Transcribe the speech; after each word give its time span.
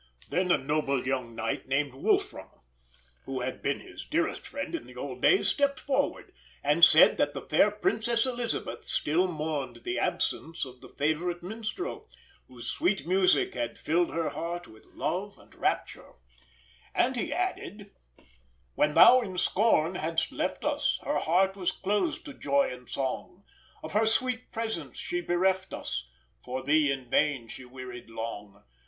Then 0.31 0.51
a 0.51 0.57
noble 0.57 1.05
young 1.05 1.35
knight, 1.35 1.67
named 1.67 1.93
Wolfram, 1.93 2.49
who 3.25 3.41
had 3.41 3.61
been 3.61 3.81
his 3.81 4.03
dearest 4.03 4.47
friend 4.47 4.73
in 4.73 4.87
the 4.87 4.95
old 4.95 5.21
days, 5.21 5.47
stepped 5.47 5.79
forward, 5.79 6.33
and 6.63 6.83
said 6.83 7.17
that 7.17 7.35
the 7.35 7.45
fair 7.47 7.69
Princess 7.69 8.25
Elisabeth 8.25 8.85
still 8.87 9.27
mourned 9.27 9.83
the 9.83 9.99
absence 9.99 10.65
of 10.65 10.81
the 10.81 10.89
favourite 10.89 11.43
minstrel, 11.43 12.09
whose 12.47 12.67
sweet 12.67 13.05
music 13.05 13.53
had 13.53 13.77
filled 13.77 14.11
her 14.11 14.29
heart 14.29 14.65
with 14.67 14.85
love 14.87 15.37
and 15.37 15.53
rapture; 15.53 16.13
and 16.95 17.15
he 17.15 17.31
added: 17.31 17.91
"When 18.73 18.95
thou 18.95 19.21
in 19.21 19.37
scorn 19.37 19.93
hadst 19.93 20.31
left 20.31 20.65
us, 20.65 20.99
Her 21.03 21.19
heart 21.19 21.55
was 21.55 21.71
closed 21.71 22.25
to 22.25 22.33
joy 22.33 22.73
and 22.73 22.89
song. 22.89 23.43
Of 23.83 23.91
her 23.91 24.07
sweet 24.07 24.51
presence 24.51 24.97
she 24.97 25.21
bereft 25.21 25.75
us, 25.75 26.09
For 26.43 26.63
thee 26.63 26.91
in 26.91 27.07
vain 27.11 27.49
she 27.49 27.65
wearied 27.65 28.09
long. 28.09 28.63